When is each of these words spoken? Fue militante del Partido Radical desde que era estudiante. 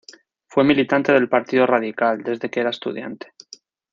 Fue 0.47 0.63
militante 0.63 1.13
del 1.13 1.29
Partido 1.29 1.67
Radical 1.67 2.23
desde 2.23 2.49
que 2.49 2.61
era 2.61 2.71
estudiante. 2.71 3.33